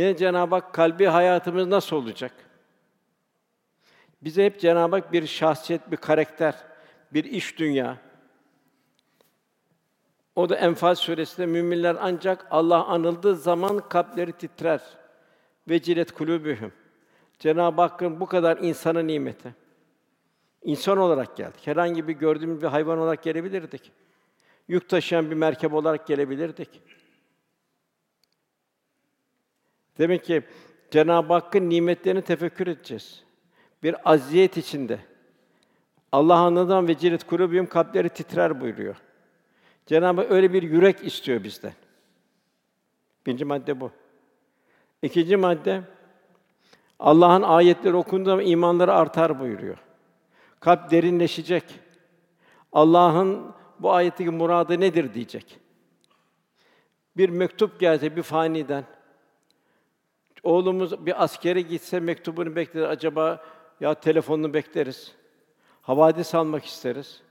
[0.00, 2.32] Yine Cenab-ı Hak kalbi hayatımız nasıl olacak?
[4.22, 6.54] Bize hep Cenab-ı Hak bir şahsiyet, bir karakter,
[7.12, 7.96] bir iş dünya.
[10.34, 14.80] O da Enfal suresinde müminler ancak Allah anıldığı zaman kalpleri titrer.
[15.68, 16.72] Ve cilet kulubühüm.
[17.38, 19.54] Cenab-ı Hakk'ın bu kadar insana nimeti.
[20.62, 21.66] İnsan olarak geldik.
[21.66, 23.92] Herhangi bir gördüğümüz bir hayvan olarak gelebilirdik.
[24.68, 26.82] Yük taşıyan bir merkep olarak gelebilirdik.
[30.00, 30.42] Demek ki
[30.90, 33.22] Cenab-ı Hakk'ın nimetlerini tefekkür edeceğiz.
[33.82, 34.98] Bir aziyet içinde.
[36.12, 38.96] Allah anladan ve cirit kulubiyum kalpleri titrer buyuruyor.
[39.86, 41.72] Cenab-ı Hak öyle bir yürek istiyor bizden.
[43.26, 43.90] Birinci madde bu.
[45.02, 45.82] İkinci madde
[46.98, 49.78] Allah'ın ayetleri okunduğu zaman imanları artar buyuruyor.
[50.60, 51.64] Kalp derinleşecek.
[52.72, 55.58] Allah'ın bu ayetteki muradı nedir diyecek.
[57.16, 58.84] Bir mektup gelse bir faniden,
[60.42, 62.82] oğlumuz bir askere gitse mektubunu bekler.
[62.82, 63.44] Acaba
[63.80, 65.14] ya telefonunu bekleriz.
[65.82, 67.22] Havadis almak isteriz.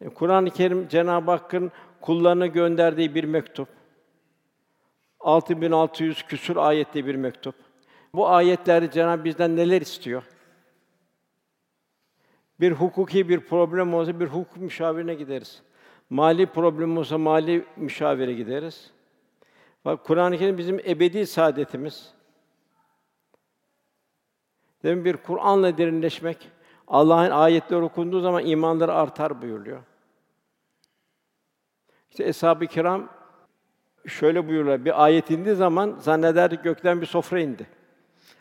[0.00, 3.68] E, Kur'an-ı Kerim Cenab-ı Hakk'ın kullarına gönderdiği bir mektup.
[5.20, 7.54] 6600 küsur ayetli bir mektup.
[8.14, 10.22] Bu ayetlerde Cenab-ı bizden neler istiyor?
[12.60, 15.62] Bir hukuki bir problem olsa bir hukuk müşavirine gideriz.
[16.10, 18.95] Mali problem olsa mali müşavire gideriz.
[19.86, 22.12] Bak Kur'an-ı Kerim bizim ebedi saadetimiz.
[24.82, 26.50] Demin bir Kur'an'la derinleşmek,
[26.88, 29.82] Allah'ın ayetleri okunduğu zaman imanları artar buyuruyor.
[32.10, 33.08] İşte eshab-ı kiram
[34.06, 34.84] şöyle buyurlar.
[34.84, 37.66] Bir ayet indiği zaman zannederdik gökten bir sofra indi.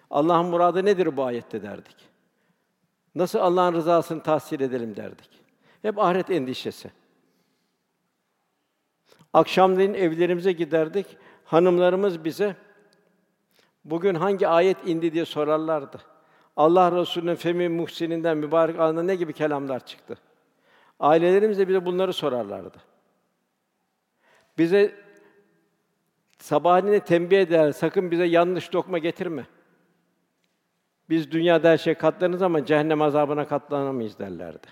[0.10, 2.10] Allah'ın muradı nedir bu ayette derdik.
[3.16, 5.30] Nasıl Allah'ın rızasını tahsil edelim derdik.
[5.82, 6.92] Hep ahiret endişesi.
[9.34, 11.18] Akşamleyin evlerimize giderdik.
[11.46, 12.56] Hanımlarımız bize
[13.86, 15.98] bugün hangi ayet indi diye sorarlardı.
[16.58, 20.18] Allah Resulü'nün femi muhsininden mübarek anında ne gibi kelamlar çıktı?
[21.00, 22.78] Ailelerimiz de bize bunları sorarlardı.
[24.58, 24.96] Bize
[26.38, 29.46] sabahleyin tembih eder, sakın bize yanlış dokma getirme.
[31.10, 34.68] Biz dünyada her şey katlanırız ama cehennem azabına katlanamayız derlerdi.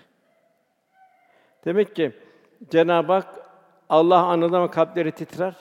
[1.64, 2.12] Demek ki
[2.70, 3.28] Cenab-ı Hak
[3.88, 5.54] Allah anılama kalpleri titrer.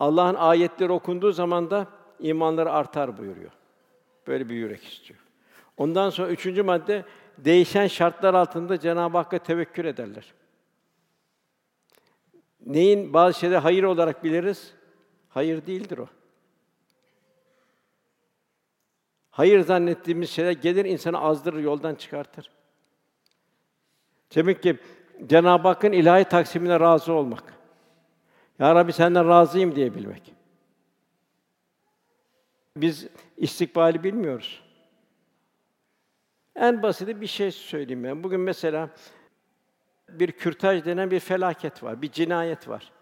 [0.00, 1.86] Allah'ın ayetleri okunduğu zaman da
[2.20, 3.50] imanları artar buyuruyor.
[4.26, 5.20] Böyle bir yürek istiyor.
[5.76, 7.04] Ondan sonra üçüncü madde
[7.38, 10.34] değişen şartlar altında Cenab-ı Hakk'a tevekkül ederler.
[12.66, 14.74] Neyin bazı şeyleri hayır olarak biliriz?
[15.28, 16.06] Hayır değildir o.
[19.30, 22.50] Hayır zannettiğimiz şeyler gelir insanı azdırır, yoldan çıkartır.
[24.34, 24.78] Demek ki
[25.26, 27.55] Cenab-ı Hakk'ın ilahi taksimine razı olmak.
[28.58, 30.34] Ya Rabbi senden razıyım diyebilmek.
[32.76, 33.06] Biz
[33.36, 34.62] istikbali bilmiyoruz.
[36.56, 38.22] En basiti bir şey söyleyeyim ben.
[38.22, 38.90] Bugün mesela
[40.08, 42.92] bir kürtaj denen bir felaket var, bir cinayet var.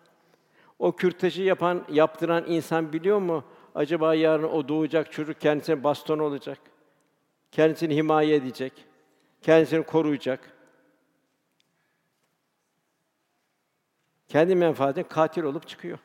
[0.78, 3.44] O kürtajı yapan, yaptıran insan biliyor mu?
[3.74, 6.58] Acaba yarın o doğacak çocuk kendisine baston olacak.
[7.52, 8.72] Kendisini himaye edecek.
[9.42, 10.53] Kendisini koruyacak.
[14.34, 15.98] Kendi menfaatine katil olup çıkıyor.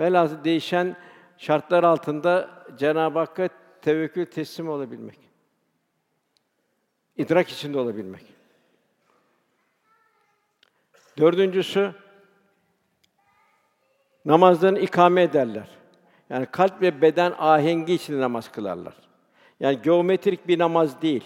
[0.00, 0.96] Velhâsıl değişen
[1.38, 3.48] şartlar altında Cenab-ı Hakk'a
[3.82, 5.18] tevekkül teslim olabilmek.
[7.16, 8.34] İdrak içinde olabilmek.
[11.18, 11.94] Dördüncüsü,
[14.24, 15.68] namazlarını ikame ederler.
[16.30, 18.94] Yani kalp ve beden ahengi içinde namaz kılarlar.
[19.60, 21.24] Yani geometrik bir namaz değil,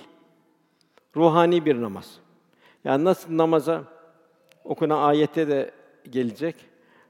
[1.17, 2.26] ruhani bir namaz.
[2.87, 3.85] Yani nasıl namaza
[4.65, 5.71] okunan ayette de
[6.11, 6.57] gelecek.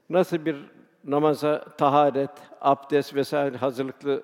[0.09, 0.55] Nasıl bir
[1.03, 2.29] namaza taharet,
[2.61, 4.23] abdest vesaire hazırlıklı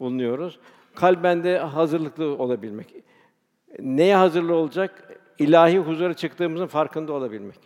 [0.00, 0.58] bulunuyoruz.
[0.94, 2.94] Kalben de hazırlıklı olabilmek.
[3.78, 5.20] Neye hazırlı olacak?
[5.38, 7.58] İlahi huzura çıktığımızın farkında olabilmek.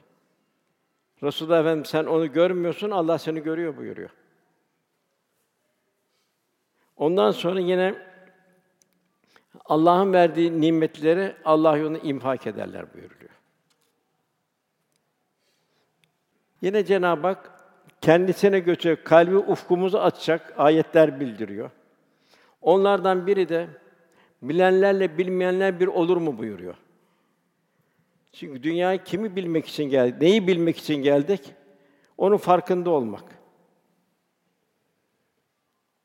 [1.22, 4.10] Resulullah Efendimiz sen onu görmüyorsun, Allah seni görüyor buyuruyor.
[6.96, 7.94] Ondan sonra yine
[9.68, 13.30] Allah'ın verdiği nimetleri Allah yolunda infak ederler buyuruluyor.
[16.62, 17.50] Yine Cenab-ı Hak
[18.00, 21.70] kendisine götürecek, kalbi ufkumuzu açacak ayetler bildiriyor.
[22.60, 23.68] Onlardan biri de
[24.42, 26.74] bilenlerle bilmeyenler bir olur mu buyuruyor.
[28.32, 31.54] Çünkü dünyaya kimi bilmek için geldik, neyi bilmek için geldik?
[32.18, 33.24] Onun farkında olmak.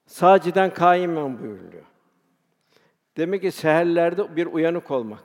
[0.05, 1.90] Saciden kaimen buyuruluyor.
[3.17, 5.23] Demek ki seherlerde bir uyanık olmak.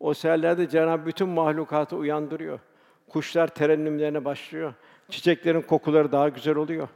[0.00, 2.60] O seherlerde Cenab-ı bütün mahlukatı uyandırıyor.
[3.08, 4.74] Kuşlar terennümlerine başlıyor.
[5.08, 6.88] Çiçeklerin kokuları daha güzel oluyor.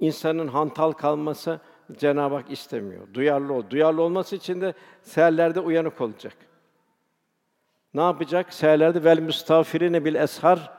[0.00, 1.60] İnsanın hantal kalması
[1.92, 3.14] Cenab-ı Hak istemiyor.
[3.14, 3.62] Duyarlı ol.
[3.70, 6.36] Duyarlı olması için de seherlerde uyanık olacak.
[7.94, 8.52] Ne yapacak?
[8.52, 10.72] Seherlerde vel müstağfirine bil eshar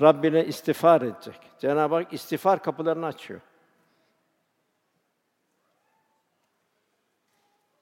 [0.00, 1.40] Rabbine istiğfar edecek.
[1.58, 3.40] Cenab-ı Hak istiğfar kapılarını açıyor.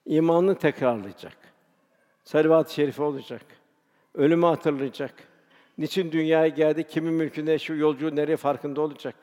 [0.07, 1.37] İmanını tekrarlayacak.
[2.25, 3.43] Salavat-ı şerife olacak.
[4.15, 5.15] Ölümü hatırlayacak.
[5.79, 9.15] Niçin dünyaya geldi, kimin mülkünde şu yolcu nereye farkında olacak.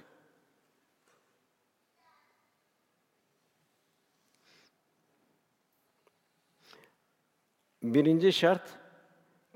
[7.83, 8.61] Birinci şart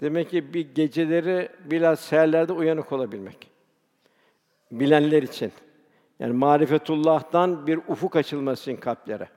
[0.01, 3.51] demek ki bir geceleri biraz seherlerde uyanık olabilmek.
[4.71, 5.51] Bilenler için.
[6.19, 9.37] Yani marifetullah'tan bir ufuk açılması için kalplere.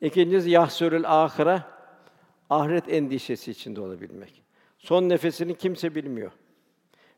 [0.00, 1.62] İkincisi yahsürül ahire
[2.50, 4.42] ahiret endişesi içinde olabilmek.
[4.78, 6.32] Son nefesini kimse bilmiyor.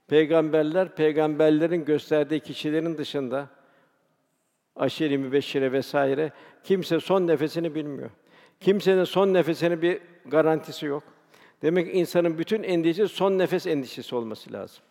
[0.08, 3.48] Peygamberler, peygamberlerin gösterdiği kişilerin dışında
[4.76, 6.32] aşiri mübeşşire vesaire
[6.64, 8.10] kimse son nefesini bilmiyor.
[8.60, 11.02] Kimsenin son nefesinin bir garantisi yok.
[11.62, 14.84] Demek ki insanın bütün endişesi son nefes endişesi olması lazım.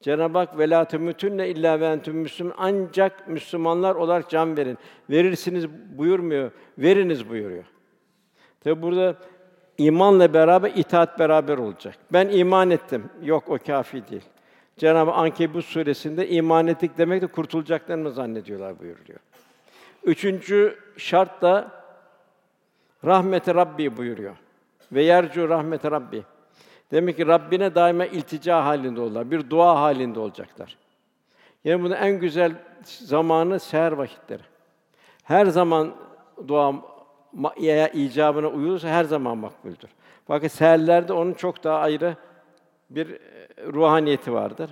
[0.00, 4.78] Cenab-ı Hak velâ temûtunne illâ ve entüm müslüm ancak Müslümanlar olarak can verin.
[5.10, 7.64] Verirsiniz buyurmuyor, veriniz buyuruyor.
[8.64, 9.16] Tabi burada
[9.78, 11.94] imanla beraber itaat beraber olacak.
[12.12, 13.10] Ben iman ettim.
[13.22, 14.24] Yok o kafi değil.
[14.76, 19.18] Cenab-ı Ankebut suresinde iman ettik demek de kurtulacaklarını zannediyorlar buyuruyor.
[20.04, 21.70] Üçüncü şart da
[23.04, 24.36] rahmet Rabbi buyuruyor.
[24.92, 26.22] Ve yercu rahmet Rabbi.
[26.90, 29.30] Demek ki Rabbine daima iltica halinde olurlar.
[29.30, 30.76] Bir dua halinde olacaklar.
[31.64, 32.52] Yani bunun en güzel
[32.84, 34.42] zamanı seher vakitleri.
[35.24, 35.94] Her zaman
[36.48, 36.74] dua
[37.60, 39.90] ya icabına uyulursa her zaman makbuldür.
[40.26, 42.16] Fakat seherlerde onun çok daha ayrı
[42.90, 44.70] bir e, ruhaniyeti vardır.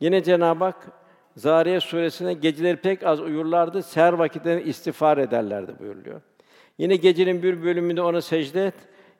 [0.00, 0.88] Yine Cenab-ı Hak
[1.36, 6.20] Zariye suresinde geceleri pek az uyurlardı, seher vakitlerinde istiğfar ederlerdi buyuruluyor.
[6.78, 8.74] Yine gecenin bir bölümünde ona secde et,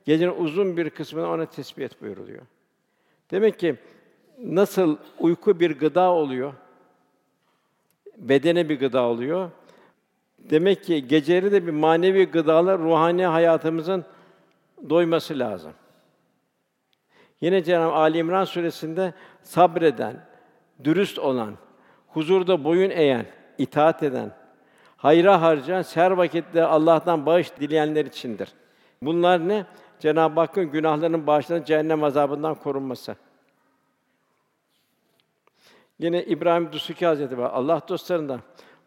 [0.07, 2.43] gecenin uzun bir kısmında ona tesbih et buyuruluyor.
[3.31, 3.77] Demek ki
[4.45, 6.53] nasıl uyku bir gıda oluyor,
[8.17, 9.51] bedene bir gıda oluyor.
[10.39, 14.05] Demek ki geceleri de bir manevi gıdalar ruhani hayatımızın
[14.91, 15.73] doyması lazım.
[17.41, 20.27] Yine Cenab-ı Ali İmran suresinde sabreden,
[20.85, 21.55] dürüst olan,
[22.09, 23.27] huzurda boyun eğen,
[23.59, 24.31] itaat eden,
[24.97, 28.49] hayra harcayan, ser vakitte Allah'tan bağış dileyenler içindir.
[29.03, 29.67] Bunlar ne?
[30.01, 33.17] Cenab-ı Hakk'ın günahlarının bağışlanıp cehennem azabından korunması.
[35.99, 37.51] Yine İbrahim Dusuki Hazretleri var.
[37.55, 38.41] Allah dostlarından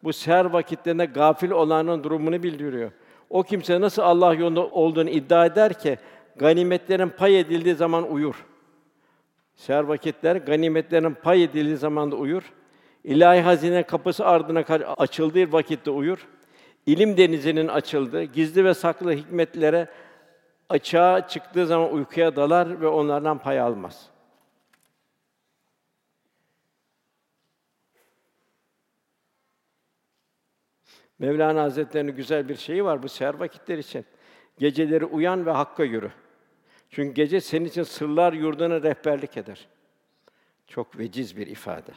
[0.04, 2.92] bu seher vakitlerinde gafil olanın durumunu bildiriyor.
[3.30, 5.98] O kimse nasıl Allah yolunda olduğunu iddia eder ki
[6.36, 8.46] ganimetlerin pay edildiği zaman uyur.
[9.56, 12.54] Seher vakitler ganimetlerin pay edildiği zaman da uyur.
[13.04, 14.60] İlahi hazine kapısı ardına
[14.98, 16.28] açıldığı vakitte uyur.
[16.86, 19.88] İlim denizinin açıldığı, gizli ve saklı hikmetlere
[20.70, 24.10] açığa çıktığı zaman uykuya dalar ve onlardan pay almaz.
[31.20, 34.06] Mevlana Hazretleri'nin güzel bir şeyi var bu seher vakitler için.
[34.58, 36.12] Geceleri uyan ve hakka yürü.
[36.90, 39.68] Çünkü gece senin için sırlar yurduna rehberlik eder.
[40.68, 41.92] Çok veciz bir ifade.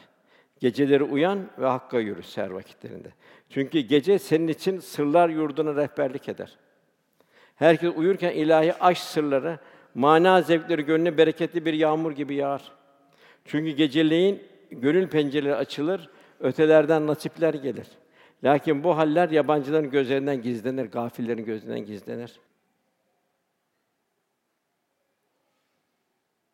[0.59, 3.13] Geceleri uyan ve hakka yürü seher vakitlerinde.
[3.49, 6.57] Çünkü gece senin için sırlar yurduna rehberlik eder.
[7.55, 9.59] Herkes uyurken ilahi aşk sırları,
[9.95, 12.71] mana zevkleri gönlüne bereketli bir yağmur gibi yağar.
[13.45, 17.87] Çünkü geceleyin gönül pencereleri açılır, ötelerden nasipler gelir.
[18.43, 22.39] Lakin bu haller yabancıların gözlerinden gizlenir, gafillerin gözünden gizlenir.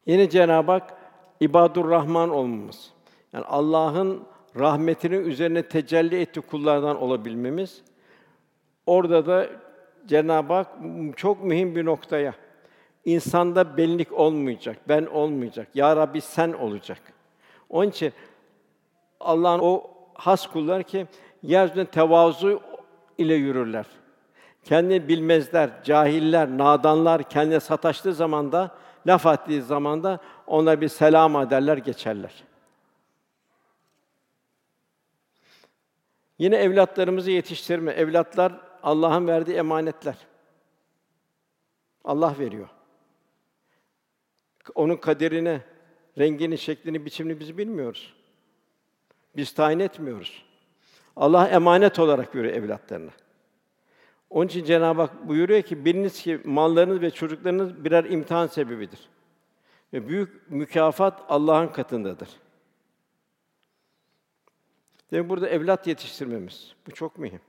[0.06, 0.94] Yine Cenab-ı Hak
[1.40, 2.94] ibadur Rahman olmamız.
[3.34, 4.24] Yani Allah'ın
[4.60, 7.82] rahmetinin üzerine tecelli ettiği kullardan olabilmemiz.
[8.86, 9.50] Orada da
[10.08, 10.68] Cenab-ı Hak
[11.16, 12.34] çok mühim bir noktaya
[13.06, 15.68] insanda benlik olmayacak, ben olmayacak.
[15.76, 17.00] Ya Rabbi sen olacak.
[17.70, 18.14] Onun için
[19.20, 21.08] Allah'ın o has kullar ki
[21.44, 22.62] yeryüzünde tevazu
[23.18, 23.86] ile yürürler.
[24.64, 28.72] Kendi bilmezler, cahiller, nadanlar kendine sataştığı zamanda,
[29.08, 32.44] laf ettiği zamanda ona bir selam ederler, geçerler.
[36.40, 37.92] Yine evlatlarımızı yetiştirme.
[37.92, 40.18] Evlatlar Allah'ın verdiği emanetler.
[42.04, 42.70] Allah veriyor.
[44.76, 45.62] Onun kaderini,
[46.18, 48.14] rengini, şeklini, biçimini biz bilmiyoruz.
[49.36, 50.46] Biz tayin etmiyoruz.
[51.16, 53.12] Allah emanet olarak görüyor evlatlarını.
[54.30, 59.10] Onun için Cenab-ı Hak buyuruyor ki biliniz ki mallarınız ve çocuklarınız birer imtihan sebebidir.
[59.94, 62.30] Ve büyük mükafat Allah'ın katındadır.
[65.12, 66.76] Demek burada evlat yetiştirmemiz.
[66.88, 67.42] Bu çok mühim.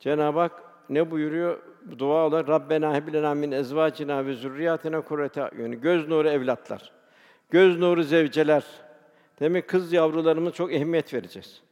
[0.00, 1.62] Cenab-ı Hak ne buyuruyor?
[1.84, 5.80] Bu dua olarak Rabbena heb lena min ezvacina ve zurriyatina kurrete a'yun.
[5.80, 6.92] Göz nuru evlatlar.
[7.50, 8.64] Göz nuru zevceler.
[9.40, 11.62] Demek kız yavrularımız çok ehemmiyet vereceğiz.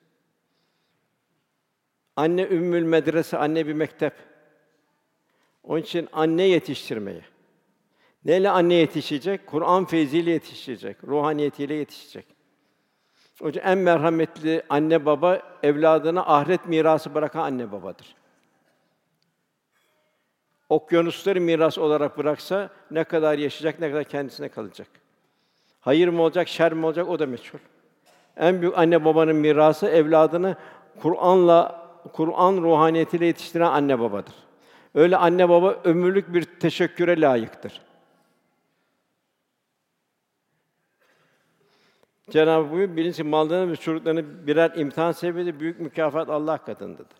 [2.16, 4.14] Anne ümmül medrese, anne bir mektep.
[5.62, 7.22] Onun için anne yetiştirmeyi.
[8.24, 9.46] Neyle anne yetişecek?
[9.46, 12.33] Kur'an feyziyle yetişecek, ruhaniyetiyle yetişecek.
[13.42, 18.14] Yüzden en merhametli anne baba evladına ahiret mirası bırakan anne babadır.
[20.68, 24.88] Okyanusları miras olarak bıraksa ne kadar yaşayacak, ne kadar kendisine kalacak.
[25.80, 27.58] Hayır mı olacak, şer mi olacak o da meçhul.
[28.36, 30.56] En büyük anne babanın mirası evladını
[31.02, 34.34] Kur'an'la Kur'an ruhaniyetiyle yetiştiren anne babadır.
[34.94, 37.80] Öyle anne baba ömürlük bir teşekküre layıktır.
[42.30, 47.16] Cenab-ı Hak buyuruyor, birincisi mallarını ve çocuklarını birer imtihan sebebi büyük mükafat Allah katındadır.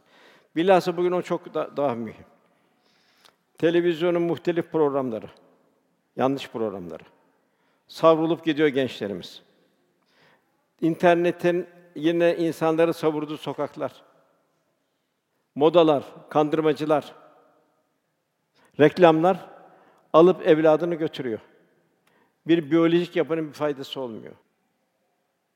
[0.57, 2.25] Bilhassa bugün o çok da, daha mühim.
[3.59, 5.27] Televizyonun muhtelif programları,
[6.17, 7.03] yanlış programları.
[7.89, 9.43] Savrulup gidiyor gençlerimiz.
[10.81, 13.93] İnternetin yine insanları savurduğu sokaklar.
[15.55, 17.15] Modalar, kandırmacılar,
[18.81, 19.51] reklamlar
[20.13, 21.41] alıp evladını götürüyor.
[22.47, 24.35] Bir biyolojik yapının bir faydası olmuyor.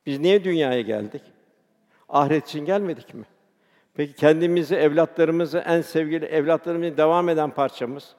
[0.08, 1.22] Biz niye dünyaya geldik?
[2.08, 3.24] Ahiret için gelmedik mi?
[3.94, 8.14] Peki kendimizi, evlatlarımızı, en sevgili evlatlarımızı devam eden parçamız.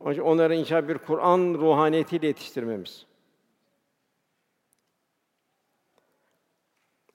[0.00, 3.06] Onları inşallah bir Kur'an ruhaniyetiyle yetiştirmemiz.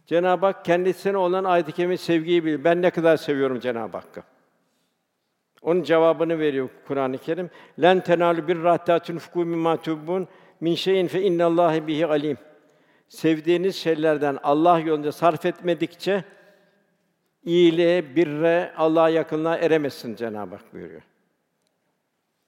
[0.06, 2.64] Cenab-ı Hak kendisine olan ayet-i sevgiyi bilir.
[2.64, 4.24] Ben ne kadar seviyorum Cenab-ı Hakk'ı.
[5.62, 7.50] Onun cevabını veriyor Kur'an-ı Kerim.
[7.82, 10.28] Len tenalu bir hatta tunfiku mimma tubbun
[10.62, 12.38] min şeyin fe innallahi bihi alim.
[13.12, 16.24] Sevdiğiniz şeylerden Allah yolunda sarf etmedikçe
[17.44, 21.02] iyiliğe, birre, Allah'a yakınlığa eremezsin Cenab-ı Hak buyuruyor.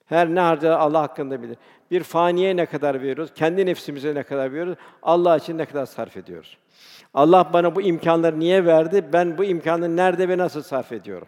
[0.05, 1.57] Her ne harca Allah hakkında bilir.
[1.91, 6.17] Bir faniye ne kadar veriyoruz, kendi nefsimize ne kadar veriyoruz, Allah için ne kadar sarf
[6.17, 6.57] ediyoruz.
[7.13, 9.05] Allah bana bu imkanları niye verdi?
[9.13, 11.27] Ben bu imkanı nerede ve nasıl sarf ediyorum?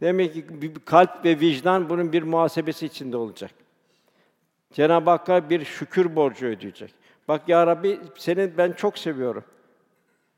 [0.00, 0.44] Demek ki
[0.84, 3.50] kalp ve vicdan bunun bir muhasebesi içinde olacak.
[4.72, 6.97] Cenab-ı Hakk'a bir şükür borcu ödeyecek.
[7.28, 9.44] Bak ya Rabbi seni ben çok seviyorum.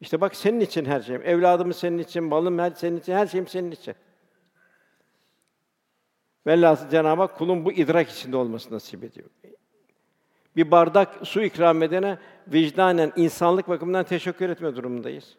[0.00, 1.23] İşte bak senin için her şeyim.
[1.23, 3.94] Evladımı senin için, malım her senin için, her şeyim senin için.
[6.47, 9.28] Velhâsıl Cenab-ı Hak kulun bu idrak içinde olması nasip ediyor.
[10.56, 12.18] Bir bardak su ikram edene
[12.49, 15.37] vicdanen, insanlık bakımından teşekkür etme durumundayız.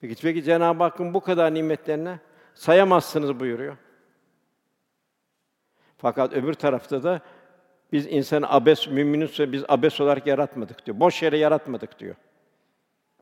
[0.00, 2.18] Peki, peki Cenab-ı Hakk'ın bu kadar nimetlerine
[2.54, 3.76] sayamazsınız buyuruyor.
[5.98, 7.20] Fakat öbür tarafta da
[7.94, 11.00] biz insanı abes, müminin biz abes olarak yaratmadık diyor.
[11.00, 12.14] Boş yere yaratmadık diyor.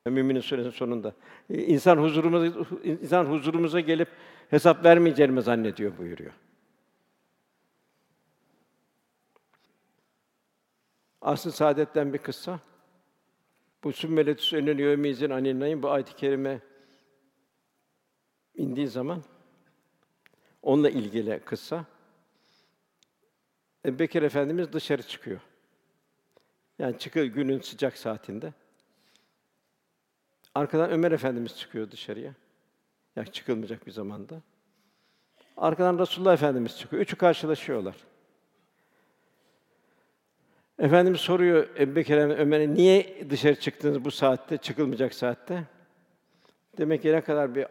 [0.06, 1.12] Müminin suresinin sonunda.
[1.48, 4.08] İnsan huzurumuza, insan huzurumuza gelip
[4.50, 6.32] hesap vermeyeceğimi zannediyor buyuruyor.
[11.20, 12.60] Asıl saadetten bir kıssa.
[13.84, 16.60] Bu sümmeletüs önün yevmizin aninayın bu ayet-i kerime
[18.54, 19.22] indiği zaman
[20.62, 21.84] onunla ilgili kıssa.
[23.86, 25.40] Ebu Bekir Efendimiz dışarı çıkıyor.
[26.78, 28.52] Yani çıkıyor günün sıcak saatinde.
[30.54, 32.34] Arkadan Ömer Efendimiz çıkıyor dışarıya.
[33.16, 34.40] Ya çıkılmayacak bir zamanda.
[35.56, 37.02] Arkadan Resulullah Efendimiz çıkıyor.
[37.02, 37.96] Üçü karşılaşıyorlar.
[40.78, 45.64] Efendimiz soruyor Ebu Bekir Ömer'e niye dışarı çıktınız bu saatte, çıkılmayacak saatte?
[46.78, 47.66] Demek ki ne kadar bir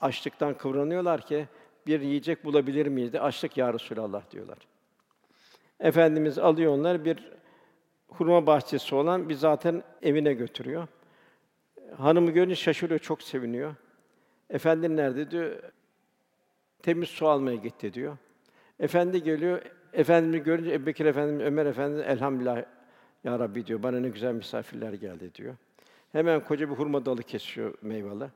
[0.00, 1.46] açlıktan kıvranıyorlar ki
[1.86, 4.58] bir yiyecek bulabilir miyiz de açlık ya Resulallah diyorlar.
[5.84, 7.32] Efendimiz alıyor onları bir
[8.08, 10.88] hurma bahçesi olan bir zaten evine götürüyor.
[11.96, 13.74] Hanımı görünce şaşırıyor, çok seviniyor.
[14.50, 15.62] Efendin nerede diyor.
[16.82, 18.16] Temiz su almaya gitti diyor.
[18.80, 19.62] Efendi geliyor.
[19.92, 22.64] Efendimi görünce Ebubekir Efendimiz, Ömer Efendimiz elhamdülillah
[23.24, 23.82] ya Rabbi diyor.
[23.82, 25.54] Bana ne güzel misafirler geldi diyor.
[26.12, 28.30] Hemen koca bir hurma dalı kesiyor meyveli.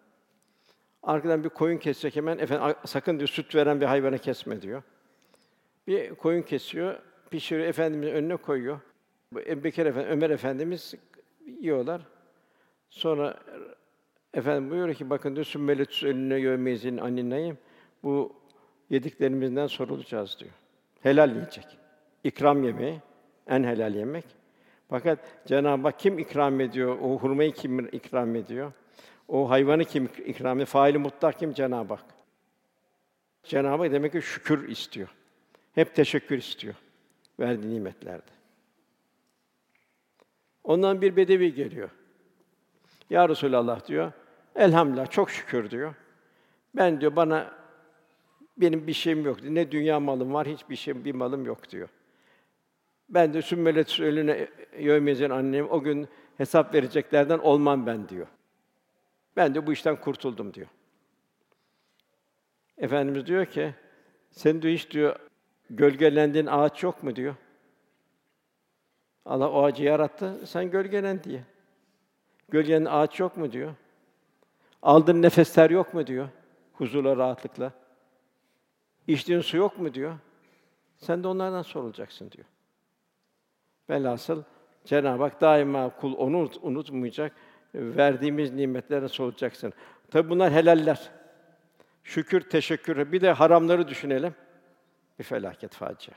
[1.03, 4.83] Arkadan bir koyun kesecek hemen efendim sakın diyor süt veren bir hayvanı kesme diyor.
[5.87, 6.99] Bir koyun kesiyor,
[7.31, 8.81] pişiriyor, Efendimizin önüne koyuyor.
[9.33, 10.95] Bu Ebubekir Efendi, Ömer Efendimiz
[11.47, 12.03] yiyorlar.
[12.91, 13.37] Sonra
[14.35, 17.59] efendim buyuruyor ki bakın diyor sümmeletüs önüne yövmezin aninayım.
[18.03, 18.33] Bu
[18.91, 20.51] yediklerimizden sorulacağız diyor.
[21.03, 21.65] Helal yiyecek.
[22.25, 23.01] İkram yemeği,
[23.47, 24.25] en helal yemek.
[24.89, 26.99] Fakat Cenab-ı Hak kim ikram ediyor?
[27.03, 28.73] O hurmayı kim ikram ediyor?
[29.29, 30.67] O hayvanı kim ikram ediyor?
[30.67, 31.53] Faili mutlak kim?
[31.53, 32.05] Cenab-ı Hak.
[33.43, 35.09] Cenab-ı Hak demek ki şükür istiyor.
[35.75, 36.75] Hep teşekkür istiyor
[37.41, 38.31] verdiği nimetlerde.
[40.65, 41.91] Ondan bir bedevi geliyor.
[43.11, 44.13] Ya Resulallah diyor.
[44.57, 45.95] Elhamdülillah çok şükür diyor.
[46.75, 47.55] Ben diyor bana
[48.57, 49.43] benim bir şeyim yok.
[49.43, 49.55] diyor.
[49.55, 51.89] Ne dünya malım var, hiçbir şeyim, bir malım yok diyor.
[53.09, 58.27] Ben de sümmelet ölüne yövmeyeceğin annem o gün hesap vereceklerden olmam ben diyor.
[59.37, 60.67] Ben de bu işten kurtuldum diyor.
[62.79, 63.75] Efendimiz diyor ki,
[64.31, 65.17] sen diyor hiç diyor
[65.71, 67.35] gölgelendiğin ağaç yok mu diyor.
[69.25, 71.45] Allah o ağacı yarattı, sen gölgelen diye.
[72.49, 73.75] Gölgenin ağaç yok mu diyor.
[74.83, 76.29] Aldığın nefesler yok mu diyor.
[76.73, 77.73] Huzurla, rahatlıkla.
[79.07, 80.19] İçtiğin su yok mu diyor.
[80.97, 82.47] Sen de onlardan sorulacaksın diyor.
[83.91, 84.43] Velhasıl
[84.85, 87.33] Cenab-ı Hak daima kul onu unut- unutmayacak.
[87.75, 89.73] Verdiğimiz nimetlerden sorulacaksın.
[90.11, 91.11] Tabi bunlar helaller.
[92.05, 93.13] Şükür, teşekkür.
[93.13, 94.35] Bir de haramları düşünelim.
[95.19, 96.15] Vi føler ikke et fadje.